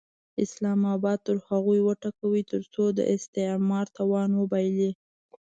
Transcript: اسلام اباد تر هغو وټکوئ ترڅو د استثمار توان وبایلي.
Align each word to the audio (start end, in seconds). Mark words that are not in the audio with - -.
اسلام 0.43 0.79
اباد 0.95 1.19
تر 1.27 1.37
هغو 1.47 1.73
وټکوئ 1.87 2.43
ترڅو 2.51 2.83
د 2.97 2.99
استثمار 3.15 3.85
توان 3.97 4.29
وبایلي. 4.41 4.91